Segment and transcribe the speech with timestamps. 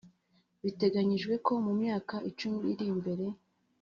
[0.63, 3.25] Biteganyijwe ko mu myaka icumi iri imbere